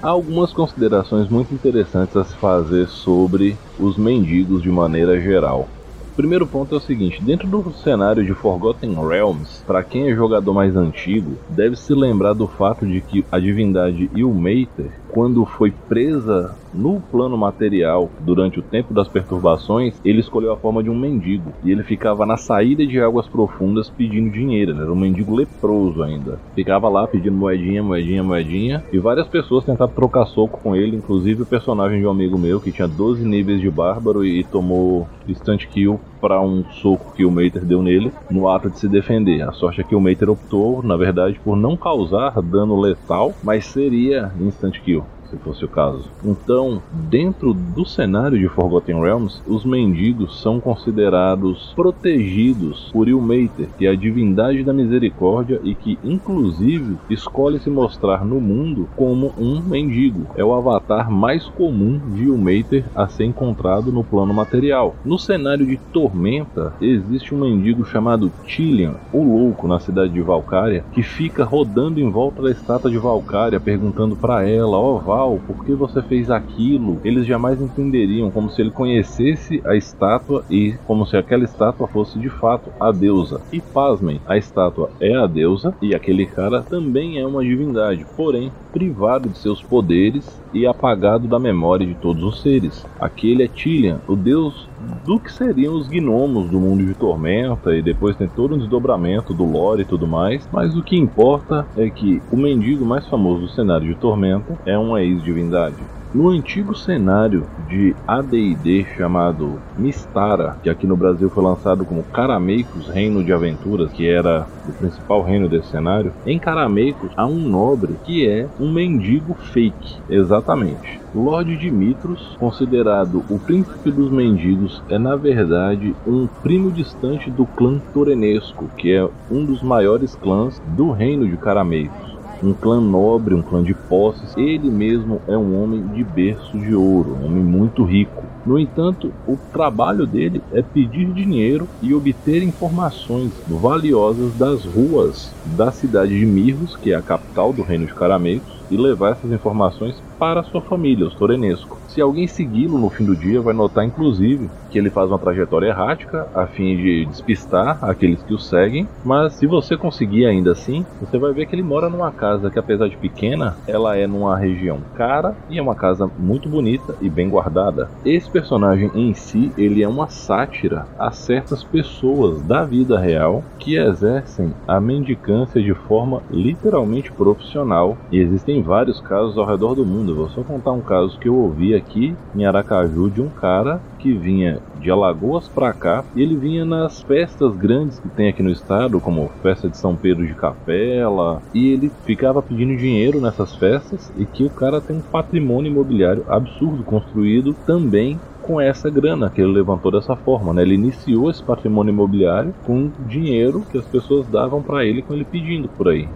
Há 0.00 0.08
algumas 0.08 0.52
considerações 0.52 1.28
muito 1.28 1.52
interessantes 1.52 2.16
a 2.16 2.24
se 2.24 2.36
fazer 2.36 2.86
sobre 2.86 3.56
os 3.78 3.96
mendigos 3.98 4.62
de 4.62 4.70
maneira 4.70 5.20
geral 5.20 5.68
primeiro 6.18 6.48
ponto 6.48 6.74
é 6.74 6.78
o 6.78 6.80
seguinte: 6.80 7.22
dentro 7.24 7.46
do 7.46 7.72
cenário 7.72 8.26
de 8.26 8.34
Forgotten 8.34 8.92
Realms, 9.06 9.62
para 9.64 9.84
quem 9.84 10.10
é 10.10 10.16
jogador 10.16 10.52
mais 10.52 10.74
antigo, 10.74 11.38
deve 11.48 11.76
se 11.76 11.94
lembrar 11.94 12.32
do 12.32 12.48
fato 12.48 12.84
de 12.84 13.00
que 13.00 13.24
a 13.30 13.38
divindade 13.38 14.10
Ilmater, 14.12 14.92
quando 15.10 15.44
foi 15.44 15.70
presa 15.88 16.54
no 16.72 17.00
plano 17.00 17.36
material 17.36 18.10
durante 18.20 18.58
o 18.58 18.62
tempo 18.62 18.92
das 18.92 19.08
perturbações, 19.08 19.98
ele 20.04 20.20
escolheu 20.20 20.52
a 20.52 20.56
forma 20.56 20.82
de 20.82 20.90
um 20.90 20.98
mendigo 20.98 21.52
e 21.64 21.70
ele 21.70 21.82
ficava 21.82 22.26
na 22.26 22.36
saída 22.36 22.86
de 22.86 23.00
águas 23.00 23.26
profundas 23.26 23.90
pedindo 23.90 24.30
dinheiro. 24.30 24.72
Ele 24.72 24.82
era 24.82 24.92
um 24.92 24.96
mendigo 24.96 25.34
leproso 25.34 26.02
ainda. 26.02 26.38
Ficava 26.54 26.88
lá 26.88 27.06
pedindo 27.06 27.36
moedinha, 27.36 27.82
moedinha, 27.82 28.22
moedinha 28.22 28.84
e 28.92 28.98
várias 28.98 29.26
pessoas 29.26 29.64
tentavam 29.64 29.94
trocar 29.94 30.26
soco 30.26 30.60
com 30.62 30.76
ele, 30.76 30.96
inclusive 30.96 31.42
o 31.42 31.46
personagem 31.46 32.00
de 32.00 32.06
um 32.06 32.10
amigo 32.10 32.38
meu 32.38 32.60
que 32.60 32.72
tinha 32.72 32.88
12 32.88 33.24
níveis 33.24 33.60
de 33.60 33.70
bárbaro 33.70 34.24
e 34.24 34.44
tomou 34.44 35.08
instant 35.26 35.66
kill 35.66 35.98
para 36.20 36.40
um 36.40 36.64
soco 36.82 37.14
que 37.14 37.24
o 37.24 37.30
Mater 37.30 37.64
deu 37.64 37.82
nele 37.82 38.12
no 38.30 38.48
ato 38.48 38.68
de 38.68 38.78
se 38.78 38.88
defender. 38.88 39.42
A 39.42 39.52
sorte 39.52 39.80
é 39.80 39.84
que 39.84 39.94
o 39.94 40.00
Mater 40.00 40.28
optou, 40.28 40.82
na 40.82 40.96
verdade, 40.96 41.40
por 41.44 41.56
não 41.56 41.76
causar 41.76 42.40
dano 42.42 42.80
letal, 42.80 43.34
mas 43.42 43.66
seria 43.66 44.32
instant 44.40 44.80
kill 44.80 44.97
se 45.30 45.36
fosse 45.38 45.64
o 45.64 45.68
caso. 45.68 46.10
Então, 46.24 46.82
dentro 47.10 47.52
do 47.52 47.84
cenário 47.84 48.38
de 48.38 48.48
Forgotten 48.48 49.00
Realms, 49.00 49.42
os 49.46 49.64
mendigos 49.64 50.40
são 50.40 50.60
considerados 50.60 51.72
protegidos 51.74 52.90
por 52.92 53.08
Ilmater, 53.08 53.68
que 53.76 53.86
é 53.86 53.90
a 53.90 53.96
divindade 53.96 54.64
da 54.64 54.72
misericórdia 54.72 55.60
e 55.62 55.74
que, 55.74 55.98
inclusive, 56.02 56.96
escolhe 57.10 57.58
se 57.60 57.70
mostrar 57.70 58.24
no 58.24 58.40
mundo 58.40 58.88
como 58.96 59.32
um 59.38 59.60
mendigo. 59.60 60.26
É 60.36 60.44
o 60.44 60.54
avatar 60.54 61.10
mais 61.10 61.46
comum 61.46 61.98
de 62.14 62.24
Ilmater 62.24 62.84
a 62.94 63.08
ser 63.08 63.24
encontrado 63.24 63.92
no 63.92 64.04
plano 64.04 64.32
material. 64.32 64.94
No 65.04 65.18
cenário 65.18 65.66
de 65.66 65.76
Tormenta, 65.92 66.74
existe 66.80 67.34
um 67.34 67.40
mendigo 67.40 67.84
chamado 67.84 68.32
Tillian, 68.46 68.94
o 69.12 69.22
louco, 69.22 69.68
na 69.68 69.78
cidade 69.78 70.12
de 70.12 70.20
Valkyria, 70.20 70.84
que 70.92 71.02
fica 71.02 71.44
rodando 71.44 72.00
em 72.00 72.10
volta 72.10 72.42
da 72.42 72.50
estátua 72.50 72.90
de 72.90 72.98
Valkyria, 72.98 73.60
perguntando 73.60 74.16
para 74.16 74.48
ela: 74.48 74.76
Ó, 74.76 74.96
oh, 74.96 74.98
por 75.46 75.64
que 75.64 75.72
você 75.72 76.00
fez 76.02 76.30
aquilo, 76.30 77.00
eles 77.02 77.26
jamais 77.26 77.60
entenderiam, 77.60 78.30
como 78.30 78.50
se 78.50 78.60
ele 78.60 78.70
conhecesse 78.70 79.60
a 79.64 79.74
estátua 79.74 80.44
e 80.48 80.74
como 80.86 81.04
se 81.04 81.16
aquela 81.16 81.44
estátua 81.44 81.88
fosse 81.88 82.18
de 82.18 82.28
fato 82.28 82.70
a 82.78 82.92
deusa. 82.92 83.40
E 83.52 83.60
pasmem, 83.60 84.20
a 84.26 84.36
estátua 84.36 84.90
é 85.00 85.16
a 85.16 85.26
deusa 85.26 85.74
e 85.82 85.94
aquele 85.94 86.26
cara 86.26 86.62
também 86.62 87.18
é 87.18 87.26
uma 87.26 87.42
divindade, 87.42 88.06
porém 88.16 88.52
privado 88.72 89.28
de 89.28 89.38
seus 89.38 89.62
poderes 89.62 90.40
e 90.52 90.66
apagado 90.66 91.26
da 91.26 91.38
memória 91.38 91.86
de 91.86 91.94
todos 91.94 92.22
os 92.22 92.40
seres. 92.40 92.86
Aquele 93.00 93.42
é 93.42 93.48
Tilian, 93.48 94.00
o 94.06 94.14
deus 94.14 94.68
do 95.04 95.18
que 95.18 95.32
seriam 95.32 95.74
os 95.74 95.88
gnomos 95.88 96.48
do 96.48 96.60
mundo 96.60 96.84
de 96.84 96.94
Tormenta 96.94 97.74
e 97.74 97.82
depois 97.82 98.16
tem 98.16 98.28
todo 98.28 98.54
um 98.54 98.58
desdobramento 98.58 99.34
do 99.34 99.44
lore 99.44 99.82
e 99.82 99.84
tudo 99.84 100.06
mais, 100.06 100.48
mas 100.52 100.76
o 100.76 100.82
que 100.82 100.96
importa 100.96 101.66
é 101.76 101.90
que 101.90 102.22
o 102.30 102.36
mendigo 102.36 102.84
mais 102.84 103.06
famoso 103.06 103.42
do 103.42 103.48
cenário 103.48 103.88
de 103.88 103.94
Tormenta 103.94 104.58
é 104.64 104.78
uma 104.78 105.02
ex-divindade. 105.08 105.76
No 106.14 106.30
antigo 106.30 106.74
cenário 106.74 107.46
de 107.68 107.94
AD&D 108.06 108.86
chamado 108.96 109.60
Mistara, 109.76 110.56
que 110.62 110.70
aqui 110.70 110.86
no 110.86 110.96
Brasil 110.96 111.28
foi 111.28 111.44
lançado 111.44 111.84
como 111.84 112.02
Carameicos 112.02 112.88
Reino 112.88 113.22
de 113.22 113.30
Aventuras, 113.30 113.92
que 113.92 114.08
era 114.08 114.46
o 114.66 114.72
principal 114.72 115.22
reino 115.22 115.50
desse 115.50 115.68
cenário, 115.68 116.14
em 116.24 116.38
Carameicos 116.38 117.12
há 117.14 117.26
um 117.26 117.38
nobre 117.38 117.98
que 118.04 118.26
é 118.26 118.48
um 118.58 118.72
mendigo 118.72 119.34
fake, 119.34 119.96
exatamente. 120.08 120.98
Lorde 121.14 121.56
Dimitros, 121.58 122.36
considerado 122.38 123.22
o 123.28 123.38
príncipe 123.38 123.90
dos 123.90 124.10
mendigos, 124.10 124.82
é 124.88 124.98
na 124.98 125.14
verdade 125.14 125.94
um 126.06 126.26
primo 126.42 126.72
distante 126.72 127.30
do 127.30 127.44
clã 127.44 127.80
Torenesco, 127.92 128.70
que 128.78 128.92
é 128.92 129.06
um 129.30 129.44
dos 129.44 129.62
maiores 129.62 130.14
clãs 130.14 130.58
do 130.64 130.90
reino 130.90 131.28
de 131.28 131.36
Carameicos 131.36 132.17
um 132.42 132.54
clã 132.54 132.80
nobre, 132.80 133.34
um 133.34 133.42
clã 133.42 133.62
de 133.62 133.74
posses. 133.88 134.36
Ele 134.36 134.70
mesmo 134.70 135.20
é 135.26 135.36
um 135.36 135.60
homem 135.60 135.86
de 135.88 136.04
berço 136.04 136.58
de 136.58 136.74
ouro, 136.74 137.14
um 137.14 137.26
homem 137.26 137.44
muito 137.44 137.84
rico. 137.84 138.26
No 138.44 138.58
entanto, 138.58 139.12
o 139.26 139.36
trabalho 139.52 140.06
dele 140.06 140.42
é 140.52 140.62
pedir 140.62 141.12
dinheiro 141.12 141.68
e 141.82 141.94
obter 141.94 142.42
informações 142.42 143.34
valiosas 143.46 144.34
das 144.36 144.64
ruas 144.64 145.36
da 145.44 145.70
cidade 145.70 146.18
de 146.18 146.24
Mirros, 146.24 146.76
que 146.76 146.92
é 146.92 146.94
a 146.94 147.02
capital 147.02 147.52
do 147.52 147.62
reino 147.62 147.86
de 147.86 147.94
Carameiros, 147.94 148.48
e 148.70 148.76
levar 148.76 149.12
essas 149.12 149.30
informações 149.30 149.94
para 150.18 150.42
sua 150.44 150.62
família, 150.62 151.06
os 151.06 151.14
Torenesco. 151.14 151.78
Se 151.98 152.02
alguém 152.02 152.28
segui-lo 152.28 152.78
no 152.78 152.88
fim 152.90 153.04
do 153.04 153.16
dia, 153.16 153.42
vai 153.42 153.52
notar 153.52 153.84
inclusive 153.84 154.48
que 154.70 154.78
ele 154.78 154.88
faz 154.88 155.10
uma 155.10 155.18
trajetória 155.18 155.66
errática 155.66 156.28
a 156.32 156.46
fim 156.46 156.76
de 156.76 157.04
despistar 157.06 157.82
aqueles 157.82 158.22
que 158.22 158.34
o 158.34 158.38
seguem, 158.38 158.86
mas 159.04 159.34
se 159.34 159.48
você 159.48 159.76
conseguir 159.76 160.26
ainda 160.26 160.52
assim, 160.52 160.84
você 161.00 161.18
vai 161.18 161.32
ver 161.32 161.46
que 161.46 161.56
ele 161.56 161.62
mora 161.62 161.88
numa 161.88 162.12
casa 162.12 162.50
que 162.50 162.58
apesar 162.58 162.88
de 162.88 162.96
pequena, 162.96 163.56
ela 163.66 163.96
é 163.96 164.06
numa 164.06 164.36
região 164.36 164.78
cara 164.94 165.34
e 165.50 165.58
é 165.58 165.62
uma 165.62 165.74
casa 165.74 166.08
muito 166.18 166.48
bonita 166.48 166.94
e 167.00 167.08
bem 167.08 167.28
guardada. 167.28 167.90
Esse 168.04 168.30
personagem 168.30 168.90
em 168.94 169.12
si, 169.14 169.52
ele 169.56 169.82
é 169.82 169.88
uma 169.88 170.06
sátira 170.08 170.86
a 170.98 171.10
certas 171.10 171.64
pessoas 171.64 172.42
da 172.42 172.64
vida 172.64 172.96
real 172.98 173.42
que 173.58 173.76
exercem 173.76 174.52
a 174.68 174.80
mendicância 174.80 175.60
de 175.60 175.74
forma 175.74 176.22
literalmente 176.30 177.10
profissional 177.12 177.96
e 178.12 178.18
existem 178.18 178.62
vários 178.62 179.00
casos 179.00 179.36
ao 179.36 179.46
redor 179.46 179.74
do 179.74 179.84
mundo. 179.84 180.14
Vou 180.14 180.28
só 180.28 180.44
contar 180.44 180.72
um 180.72 180.80
caso 180.80 181.18
que 181.18 181.28
eu 181.28 181.34
ouvi 181.34 181.74
aqui 181.74 181.87
em 182.34 182.44
Aracaju 182.44 183.10
de 183.10 183.20
um 183.20 183.30
cara 183.30 183.82
que 183.98 184.16
vinha 184.16 184.60
de 184.74 184.90
Alagoas 184.90 185.48
para 185.48 185.72
cá 185.72 186.04
e 186.14 186.22
ele 186.22 186.36
vinha 186.36 186.64
nas 186.64 187.02
festas 187.02 187.56
grandes 187.56 187.98
que 187.98 188.08
tem 188.08 188.28
aqui 188.28 188.42
no 188.42 188.50
estado, 188.50 189.00
como 189.00 189.28
festa 189.42 189.68
de 189.68 189.76
São 189.76 189.96
Pedro 189.96 190.26
de 190.26 190.34
Capela, 190.34 191.42
e 191.52 191.72
ele 191.72 191.92
ficava 192.04 192.42
pedindo 192.42 192.76
dinheiro 192.76 193.20
nessas 193.20 193.56
festas 193.56 194.10
e 194.16 194.26
que 194.26 194.44
o 194.44 194.50
cara 194.50 194.80
tem 194.80 194.96
um 194.96 195.02
patrimônio 195.02 195.70
imobiliário 195.70 196.24
absurdo 196.28 196.84
construído 196.84 197.54
também 197.66 198.20
com 198.40 198.60
essa 198.60 198.88
grana 198.90 199.30
que 199.30 199.40
ele 199.40 199.52
levantou 199.52 199.90
dessa 199.90 200.16
forma, 200.16 200.54
né? 200.54 200.62
Ele 200.62 200.74
iniciou 200.74 201.30
esse 201.30 201.44
patrimônio 201.44 201.92
imobiliário 201.92 202.54
com 202.62 202.92
dinheiro 202.98 203.66
que 203.68 203.76
as 203.76 203.86
pessoas 203.86 204.28
davam 204.28 204.62
para 204.62 204.84
ele 204.84 205.02
com 205.02 205.14
ele 205.14 205.24
pedindo 205.24 205.68
por 205.68 205.88
aí. 205.88 206.08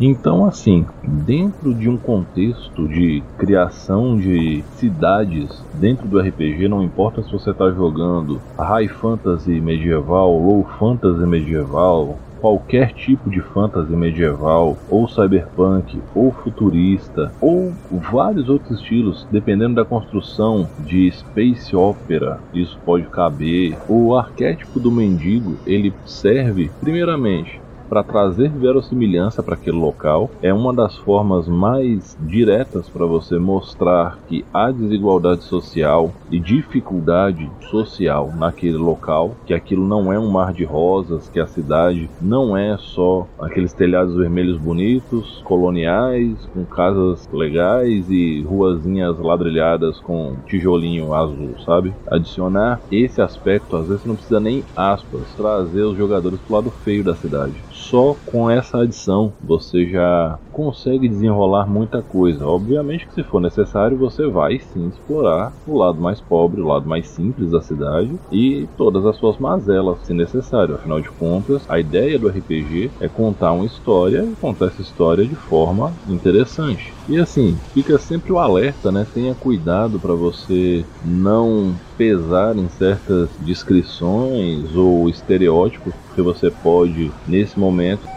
Então, 0.00 0.44
assim, 0.44 0.84
dentro 1.02 1.74
de 1.74 1.88
um 1.88 1.98
contexto 1.98 2.88
de 2.88 3.22
criação 3.38 4.16
de 4.16 4.64
cidades 4.70 5.48
dentro 5.72 6.08
do 6.08 6.18
RPG, 6.18 6.68
não 6.68 6.82
importa 6.82 7.22
se 7.22 7.30
você 7.30 7.50
está 7.50 7.70
jogando 7.70 8.42
High 8.58 8.88
Fantasy 8.88 9.60
medieval, 9.60 10.36
Low 10.38 10.66
Fantasy 10.78 11.26
medieval, 11.26 12.18
qualquer 12.42 12.92
tipo 12.92 13.30
de 13.30 13.40
fantasy 13.40 13.94
medieval, 13.94 14.76
ou 14.88 15.06
cyberpunk, 15.08 16.02
ou 16.12 16.32
futurista, 16.32 17.32
ou 17.40 17.72
vários 18.10 18.48
outros 18.48 18.80
estilos, 18.80 19.28
dependendo 19.30 19.76
da 19.76 19.84
construção 19.84 20.68
de 20.76 21.08
space 21.12 21.76
opera, 21.76 22.40
isso 22.52 22.76
pode 22.84 23.08
caber. 23.10 23.78
O 23.88 24.16
arquétipo 24.16 24.80
do 24.80 24.90
mendigo, 24.90 25.60
ele 25.64 25.94
serve 26.04 26.72
primeiramente 26.80 27.61
para 27.92 28.02
trazer 28.02 28.48
verossimilhança 28.48 29.42
para 29.42 29.54
aquele 29.54 29.76
local. 29.76 30.30
É 30.40 30.50
uma 30.50 30.72
das 30.72 30.96
formas 30.96 31.46
mais 31.46 32.16
diretas 32.22 32.88
para 32.88 33.04
você 33.04 33.38
mostrar 33.38 34.18
que 34.26 34.46
há 34.50 34.70
desigualdade 34.70 35.44
social 35.44 36.10
e 36.30 36.40
dificuldade 36.40 37.50
social 37.70 38.32
naquele 38.34 38.78
local, 38.78 39.36
que 39.44 39.52
aquilo 39.52 39.86
não 39.86 40.10
é 40.10 40.18
um 40.18 40.30
mar 40.30 40.54
de 40.54 40.64
rosas, 40.64 41.28
que 41.28 41.38
a 41.38 41.46
cidade 41.46 42.08
não 42.18 42.56
é 42.56 42.78
só 42.78 43.26
aqueles 43.38 43.74
telhados 43.74 44.16
vermelhos 44.16 44.56
bonitos, 44.56 45.42
coloniais, 45.44 46.34
com 46.54 46.64
casas 46.64 47.28
legais 47.30 48.08
e 48.08 48.40
ruazinhas 48.40 49.18
ladrilhadas 49.18 50.00
com 50.00 50.36
tijolinho 50.46 51.12
azul, 51.12 51.56
sabe? 51.66 51.92
Adicionar 52.10 52.80
esse 52.90 53.20
aspecto, 53.20 53.76
às 53.76 53.86
vezes 53.86 54.06
não 54.06 54.14
precisa 54.14 54.40
nem 54.40 54.64
aspas, 54.74 55.30
trazer 55.36 55.82
os 55.82 55.98
jogadores 55.98 56.40
pro 56.40 56.56
lado 56.56 56.70
feio 56.70 57.04
da 57.04 57.14
cidade 57.14 57.52
só 57.92 58.16
com 58.24 58.48
essa 58.48 58.78
adição 58.78 59.34
você 59.44 59.86
já 59.86 60.38
consegue 60.50 61.06
desenrolar 61.10 61.66
muita 61.66 62.00
coisa. 62.00 62.46
Obviamente 62.46 63.06
que 63.06 63.12
se 63.12 63.22
for 63.22 63.38
necessário, 63.38 63.98
você 63.98 64.26
vai 64.26 64.58
sim 64.58 64.88
explorar 64.88 65.52
o 65.66 65.76
lado 65.76 66.00
mais 66.00 66.18
pobre, 66.18 66.62
o 66.62 66.66
lado 66.66 66.88
mais 66.88 67.06
simples 67.08 67.50
da 67.50 67.60
cidade 67.60 68.10
e 68.30 68.66
todas 68.78 69.04
as 69.04 69.16
suas 69.16 69.36
mazelas, 69.36 69.98
se 70.06 70.14
necessário. 70.14 70.76
Afinal 70.76 71.02
de 71.02 71.10
contas, 71.10 71.68
a 71.68 71.78
ideia 71.78 72.18
do 72.18 72.28
RPG 72.28 72.92
é 72.98 73.08
contar 73.08 73.52
uma 73.52 73.66
história 73.66 74.24
e 74.24 74.36
contar 74.36 74.68
essa 74.68 74.80
história 74.80 75.26
de 75.26 75.34
forma 75.34 75.92
interessante. 76.08 76.94
E 77.06 77.18
assim, 77.18 77.58
fica 77.74 77.98
sempre 77.98 78.32
o 78.32 78.38
alerta, 78.38 78.90
né? 78.90 79.06
Tenha 79.12 79.34
cuidado 79.34 80.00
para 80.00 80.14
você 80.14 80.82
não 81.04 81.74
pesar 81.98 82.56
em 82.56 82.68
certas 82.68 83.28
descrições 83.40 84.74
ou 84.74 85.08
estereótipos 85.08 85.94
que 86.14 86.22
você 86.22 86.50
pode 86.50 87.10
nesse 87.26 87.58
momento 87.58 88.08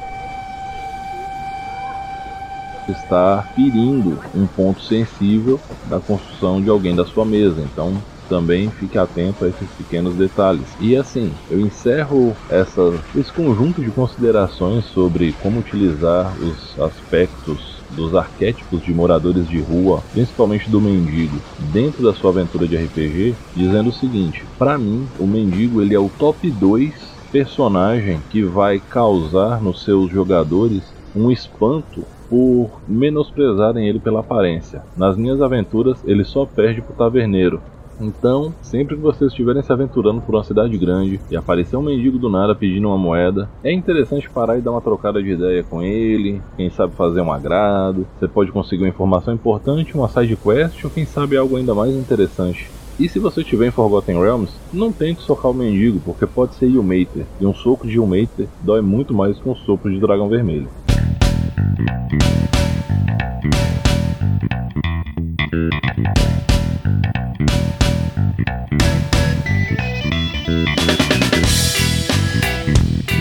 estar 2.89 3.47
ferindo 3.55 4.19
um 4.33 4.45
ponto 4.45 4.81
sensível 4.81 5.59
da 5.85 5.99
construção 5.99 6.61
de 6.61 6.69
alguém 6.69 6.95
da 6.95 7.05
sua 7.05 7.25
mesa. 7.25 7.61
Então, 7.61 7.93
também 8.29 8.69
fique 8.69 8.97
atento 8.97 9.45
a 9.45 9.49
esses 9.49 9.69
pequenos 9.77 10.15
detalhes. 10.15 10.65
E 10.79 10.95
assim, 10.95 11.31
eu 11.49 11.59
encerro 11.59 12.35
essa, 12.49 12.93
esse 13.15 13.31
conjunto 13.31 13.81
de 13.81 13.91
considerações 13.91 14.85
sobre 14.85 15.33
como 15.41 15.59
utilizar 15.59 16.33
os 16.41 16.79
aspectos 16.79 17.75
dos 17.91 18.15
arquétipos 18.15 18.83
de 18.83 18.93
moradores 18.93 19.47
de 19.47 19.59
rua, 19.59 20.03
principalmente 20.11 20.69
do 20.69 20.81
mendigo, 20.81 21.37
dentro 21.71 22.03
da 22.03 22.13
sua 22.13 22.31
aventura 22.31 22.67
de 22.67 22.75
RPG, 22.75 23.35
dizendo 23.55 23.89
o 23.89 23.93
seguinte: 23.93 24.43
para 24.57 24.77
mim, 24.77 25.07
o 25.19 25.27
mendigo 25.27 25.81
ele 25.81 25.93
é 25.93 25.99
o 25.99 26.09
top 26.09 26.49
2 26.49 27.14
personagem 27.35 28.21
que 28.29 28.41
vai 28.43 28.79
causar 28.79 29.61
nos 29.61 29.83
seus 29.83 30.09
jogadores 30.09 30.93
um 31.13 31.29
espanto 31.29 32.01
por 32.29 32.79
menosprezarem 32.87 33.89
ele 33.89 33.99
pela 33.99 34.21
aparência. 34.21 34.81
Nas 34.95 35.17
minhas 35.17 35.41
aventuras, 35.41 36.01
ele 36.05 36.23
só 36.23 36.45
perde 36.45 36.81
pro 36.81 36.95
taverneiro, 36.95 37.61
então, 37.99 38.53
sempre 38.61 38.95
que 38.95 39.01
vocês 39.01 39.31
estiverem 39.31 39.61
se 39.61 39.71
aventurando 39.71 40.21
por 40.21 40.35
uma 40.35 40.43
cidade 40.43 40.77
grande 40.77 41.19
e 41.29 41.35
aparecer 41.35 41.75
um 41.75 41.81
mendigo 41.81 42.17
do 42.17 42.29
nada 42.29 42.55
pedindo 42.55 42.87
uma 42.87 42.97
moeda, 42.97 43.49
é 43.63 43.71
interessante 43.71 44.29
parar 44.29 44.57
e 44.57 44.61
dar 44.61 44.71
uma 44.71 44.81
trocada 44.81 45.21
de 45.21 45.31
ideia 45.31 45.63
com 45.63 45.81
ele, 45.81 46.41
quem 46.57 46.69
sabe 46.69 46.93
fazer 46.95 47.21
um 47.21 47.31
agrado. 47.31 48.05
Você 48.17 48.27
pode 48.27 48.51
conseguir 48.51 48.83
uma 48.83 48.89
informação 48.89 49.33
importante, 49.33 49.95
uma 49.95 50.09
side 50.09 50.37
quest 50.37 50.83
ou 50.83 50.89
quem 50.89 51.05
sabe 51.05 51.37
algo 51.37 51.55
ainda 51.55 51.73
mais 51.73 51.95
interessante. 51.95 52.69
E 52.97 53.09
se 53.09 53.19
você 53.19 53.41
estiver 53.41 53.67
em 53.67 53.71
Forgotten 53.71 54.17
Realms, 54.17 54.53
não 54.71 54.89
tente 54.89 55.21
socar 55.21 55.51
o 55.51 55.53
mendigo, 55.53 55.99
porque 55.99 56.25
pode 56.25 56.55
ser 56.55 56.67
Ilmater, 56.67 57.25
e 57.41 57.45
um 57.45 57.53
soco 57.53 57.85
de 57.85 57.95
Ilmater 57.95 58.47
dói 58.61 58.79
muito 58.79 59.13
mais 59.13 59.37
que 59.37 59.49
um 59.49 59.55
sopro 59.55 59.91
de 59.91 59.99
dragão 59.99 60.29
vermelho. 60.29 60.69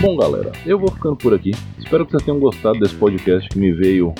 Bom, 0.01 0.15
galera, 0.15 0.53
eu 0.65 0.79
vou 0.79 0.89
ficando 0.89 1.17
por 1.17 1.33
aqui. 1.33 1.51
Espero 1.77 2.05
que 2.05 2.11
vocês 2.11 2.23
tenham 2.23 2.39
gostado 2.39 2.79
desse 2.79 2.95
podcast 2.95 3.49
que 3.49 3.59
me 3.59 3.73
veio 3.73 4.13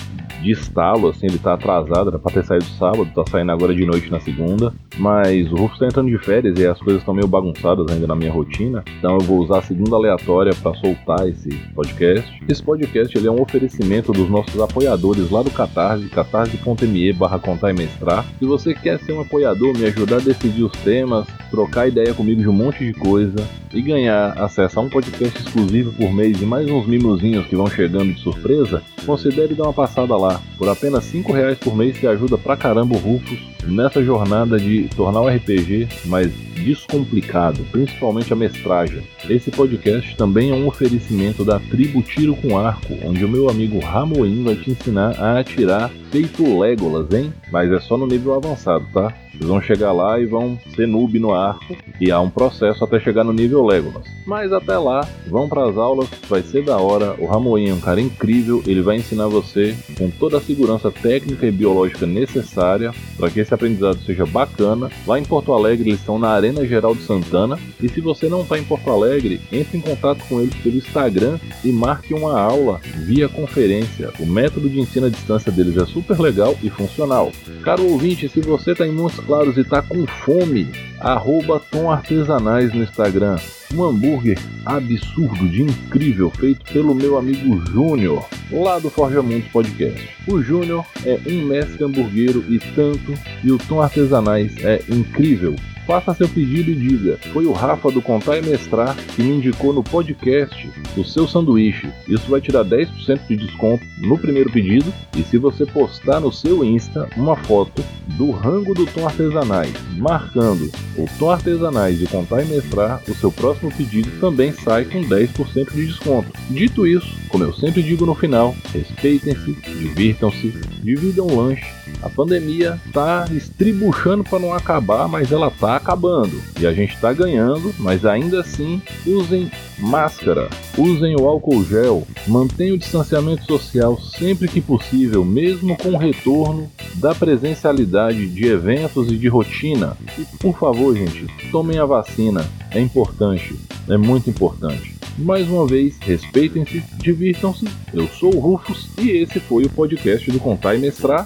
de 0.45 0.51
estalo, 0.51 1.09
assim, 1.09 1.25
ele 1.25 1.39
tá 1.39 1.55
atrasado, 1.55 2.09
era 2.09 2.19
pra 2.19 2.31
ter 2.31 2.45
saído 2.45 2.65
sábado, 2.65 3.09
tá 3.15 3.23
saindo 3.29 3.51
agora 3.51 3.73
de 3.73 3.83
noite 3.83 4.11
na 4.11 4.19
segunda. 4.19 4.71
Mas 4.97 5.51
o 5.51 5.55
Rufus 5.55 5.79
tá 5.79 5.87
entrando 5.87 6.09
de 6.09 6.17
férias 6.19 6.57
e 6.59 6.65
as 6.65 6.79
coisas 6.79 7.01
estão 7.01 7.15
meio 7.15 7.27
bagunçadas 7.27 7.91
ainda 7.91 8.05
na 8.05 8.15
minha 8.15 8.31
rotina. 8.31 8.83
Então 8.99 9.15
eu 9.15 9.21
vou 9.21 9.39
usar 9.39 9.57
a 9.57 9.61
segunda 9.63 9.95
aleatória 9.95 10.53
para 10.61 10.73
soltar 10.75 11.27
esse 11.27 11.49
podcast. 11.73 12.31
Esse 12.47 12.61
podcast 12.61 13.17
ele 13.17 13.27
é 13.27 13.31
um 13.31 13.41
oferecimento 13.41 14.11
dos 14.11 14.29
nossos 14.29 14.61
apoiadores 14.61 15.31
lá 15.31 15.41
do 15.41 15.49
Catarse, 15.49 16.07
catarse.me 16.09 17.13
barra 17.13 17.39
contar 17.39 17.71
e 17.71 17.73
mestrar. 17.73 18.23
Se 18.37 18.45
você 18.45 18.73
quer 18.75 18.99
ser 18.99 19.13
um 19.13 19.21
apoiador, 19.21 19.75
me 19.75 19.85
ajudar 19.85 20.17
a 20.17 20.19
decidir 20.19 20.63
os 20.63 20.71
temas, 20.83 21.27
trocar 21.49 21.87
ideia 21.87 22.13
comigo 22.13 22.41
de 22.41 22.47
um 22.47 22.53
monte 22.53 22.85
de 22.85 22.93
coisa 22.93 23.35
e 23.73 23.81
ganhar 23.81 24.31
acesso 24.37 24.79
a 24.79 24.83
um 24.83 24.89
podcast 24.89 25.37
exclusivo 25.39 25.91
por 25.93 26.13
mês 26.13 26.39
e 26.39 26.45
mais 26.45 26.69
uns 26.69 26.85
mimosinhos 26.85 27.47
que 27.47 27.55
vão 27.55 27.67
chegando 27.67 28.13
de 28.13 28.19
surpresa, 28.21 28.81
considere 29.05 29.55
dar 29.55 29.63
uma 29.63 29.73
passada 29.73 30.15
lá 30.15 30.34
Por 30.57 30.69
apenas 30.69 31.03
5 31.05 31.31
reais 31.31 31.57
por 31.57 31.75
mês 31.75 31.97
você 31.97 32.07
ajuda 32.07 32.37
pra 32.37 32.57
caramba 32.57 32.95
o 32.95 32.99
Rufus 32.99 33.39
nessa 33.65 34.03
jornada 34.03 34.59
de 34.59 34.87
tornar 34.95 35.21
o 35.21 35.27
RPG 35.27 35.87
mais 36.05 36.31
descomplicado, 36.55 37.63
principalmente 37.71 38.31
a 38.31 38.35
mestragem. 38.35 39.03
Esse 39.29 39.51
podcast 39.51 40.15
também 40.15 40.51
é 40.51 40.53
um 40.53 40.67
oferecimento 40.67 41.43
da 41.43 41.59
tribo 41.59 42.01
Tiro 42.01 42.35
com 42.35 42.57
Arco, 42.57 42.93
onde 43.03 43.25
o 43.25 43.29
meu 43.29 43.49
amigo 43.49 43.79
Ramoim 43.79 44.43
vai 44.43 44.55
te 44.55 44.71
ensinar 44.71 45.19
a 45.19 45.39
atirar 45.39 45.89
feito 46.11 46.59
Legolas, 46.59 47.11
hein? 47.11 47.33
Mas 47.51 47.71
é 47.71 47.79
só 47.79 47.97
no 47.97 48.07
nível 48.07 48.33
avançado, 48.33 48.85
tá? 48.93 49.13
Vocês 49.37 49.49
vão 49.49 49.61
chegar 49.61 49.91
lá 49.91 50.19
e 50.19 50.25
vão 50.25 50.57
ser 50.75 50.87
noob 50.87 51.19
no 51.19 51.33
arco, 51.33 51.75
e 51.99 52.11
há 52.11 52.19
um 52.19 52.29
processo 52.29 52.83
até 52.83 52.99
chegar 52.99 53.23
no 53.23 53.33
nível 53.33 53.65
Legolas. 53.65 54.07
Mas 54.25 54.51
até 54.51 54.77
lá, 54.77 55.07
vão 55.27 55.47
para 55.47 55.69
as 55.69 55.77
aulas, 55.77 56.09
vai 56.27 56.41
ser 56.41 56.63
da 56.63 56.77
hora. 56.77 57.15
O 57.19 57.25
Ramoim 57.25 57.69
é 57.69 57.73
um 57.73 57.79
cara 57.79 58.01
incrível, 58.01 58.63
ele 58.65 58.81
vai 58.81 58.97
ensinar 58.97 59.27
você 59.27 59.75
com 59.97 60.09
toda 60.09 60.37
a 60.37 60.41
segurança 60.41 60.91
técnica 60.91 61.45
e 61.45 61.51
biológica 61.51 62.05
necessária 62.05 62.93
para 63.17 63.29
que 63.29 63.39
esse 63.39 63.53
aprendizado 63.53 63.99
seja 64.05 64.25
bacana. 64.25 64.89
Lá 65.05 65.19
em 65.19 65.23
Porto 65.23 65.53
Alegre, 65.53 65.89
eles 65.89 65.99
estão 65.99 66.17
na 66.17 66.29
Arena 66.29 66.65
Geral 66.65 66.95
de 66.95 67.03
Santana, 67.03 67.59
e 67.81 67.89
se 67.89 68.01
você 68.01 68.27
não 68.29 68.41
está 68.41 68.57
em 68.57 68.63
Porto 68.63 68.89
Alegre, 68.89 69.41
entre 69.51 69.77
em 69.77 69.81
contato 69.81 70.23
com 70.27 70.41
eles 70.41 70.55
pelo 70.55 70.77
Instagram 70.77 71.37
e 71.63 71.71
marque 71.71 72.13
uma 72.13 72.39
aula 72.39 72.79
via 73.05 73.29
conferência. 73.29 74.11
O 74.19 74.25
método 74.25 74.69
de 74.69 74.79
ensino 74.79 75.07
à 75.07 75.09
distância 75.09 75.51
deles 75.51 75.77
é 75.77 75.85
super 75.85 76.19
legal 76.19 76.55
e 76.63 76.69
funcional. 76.69 77.31
Caro 77.63 77.83
ouvinte, 77.83 78.29
se 78.29 78.39
você 78.41 78.71
está 78.71 78.87
em 78.87 78.91
Montes 78.91 79.24
Claros 79.25 79.57
e 79.57 79.61
está 79.61 79.81
com 79.81 80.05
fome, 80.05 80.71
arroba 80.99 81.59
Tom 81.59 81.89
Artesanais 81.91 82.71
no 82.73 82.83
Instagram. 82.83 83.37
Um 83.73 83.83
hambúrguer 83.83 84.37
absurdo 84.63 85.49
de 85.49 85.63
incrível 85.63 86.29
feito 86.29 86.71
pelo 86.71 86.93
meu 86.93 87.17
amigo 87.17 87.59
Júnior, 87.71 88.23
lá 88.51 88.77
do 88.77 88.89
Forja 88.89 89.23
Mundos 89.23 89.47
Podcast. 89.47 90.07
O 90.27 90.41
Júnior 90.41 90.85
é 91.03 91.19
um 91.27 91.45
mestre 91.47 91.83
hamburguero 91.83 92.43
e 92.47 92.59
tanto, 92.59 93.13
e 93.43 93.51
o 93.51 93.57
Tom 93.57 93.81
Artesanais 93.81 94.55
é 94.63 94.81
incrível 94.87 95.55
Faça 95.85 96.15
seu 96.15 96.27
pedido 96.27 96.71
e 96.71 96.75
diga: 96.75 97.19
Foi 97.31 97.45
o 97.45 97.51
Rafa 97.51 97.91
do 97.91 98.01
Contar 98.01 98.37
e 98.37 98.41
Mestrar 98.41 98.95
que 99.15 99.21
me 99.21 99.35
indicou 99.35 99.71
no 99.71 99.83
podcast 99.83 100.69
o 100.97 101.03
seu 101.03 101.27
sanduíche. 101.27 101.89
Isso 102.07 102.29
vai 102.29 102.41
tirar 102.41 102.65
10% 102.65 103.27
de 103.27 103.35
desconto 103.35 103.83
no 103.99 104.17
primeiro 104.17 104.51
pedido. 104.51 104.91
E 105.15 105.21
se 105.23 105.37
você 105.37 105.65
postar 105.65 106.19
no 106.19 106.31
seu 106.31 106.63
Insta 106.63 107.07
uma 107.15 107.35
foto 107.35 107.83
do 108.17 108.31
rango 108.31 108.73
do 108.73 108.85
Tom 108.87 109.05
Artesanais, 109.05 109.73
marcando 109.97 110.71
o 110.97 111.05
Tom 111.19 111.31
Artesanais 111.31 111.99
de 111.99 112.07
Contar 112.07 112.41
e 112.43 112.45
Mestrar, 112.45 113.01
o 113.07 113.13
seu 113.13 113.31
próximo 113.31 113.71
pedido 113.71 114.09
também 114.19 114.51
sai 114.51 114.85
com 114.85 115.01
10% 115.01 115.71
de 115.73 115.85
desconto. 115.85 116.31
Dito 116.49 116.87
isso, 116.87 117.15
como 117.29 117.43
eu 117.43 117.53
sempre 117.53 117.83
digo 117.83 118.05
no 118.05 118.15
final, 118.15 118.55
respeitem-se, 118.73 119.53
divirtam-se, 119.53 120.53
dividam 120.81 121.27
o 121.27 121.35
lanche. 121.35 121.65
A 122.01 122.09
pandemia 122.09 122.79
tá 122.93 123.25
estribuchando 123.31 124.23
para 124.23 124.39
não 124.39 124.53
acabar, 124.53 125.07
mas 125.07 125.31
ela 125.31 125.51
tá 125.51 125.75
acabando. 125.75 126.41
E 126.59 126.65
a 126.65 126.73
gente 126.73 126.97
tá 126.99 127.11
ganhando, 127.13 127.73
mas 127.79 128.05
ainda 128.05 128.41
assim, 128.41 128.81
usem 129.05 129.51
máscara, 129.77 130.49
usem 130.77 131.15
o 131.15 131.27
álcool 131.27 131.63
gel, 131.63 132.07
mantenham 132.27 132.75
o 132.75 132.79
distanciamento 132.79 133.45
social 133.45 133.99
sempre 133.99 134.47
que 134.47 134.61
possível, 134.61 135.23
mesmo 135.23 135.77
com 135.77 135.89
o 135.89 135.97
retorno 135.97 136.69
da 136.95 137.13
presencialidade 137.13 138.27
de 138.27 138.45
eventos 138.45 139.11
e 139.11 139.17
de 139.17 139.27
rotina. 139.27 139.97
E 140.17 140.25
por 140.37 140.57
favor, 140.57 140.95
gente, 140.95 141.27
tomem 141.51 141.77
a 141.77 141.85
vacina, 141.85 142.45
é 142.71 142.79
importante, 142.79 143.55
é 143.89 143.97
muito 143.97 144.29
importante. 144.29 144.95
Mais 145.17 145.47
uma 145.47 145.65
vez, 145.65 145.97
respeitem-se, 146.01 146.83
divirtam-se. 146.97 147.65
Eu 147.93 148.05
sou 148.07 148.35
o 148.35 148.39
Rufus 148.39 148.89
e 148.97 149.11
esse 149.11 149.39
foi 149.39 149.63
o 149.63 149.69
podcast 149.69 150.29
do 150.29 150.39
Contar 150.39 150.75
e 150.75 150.79
Mestrar. 150.79 151.25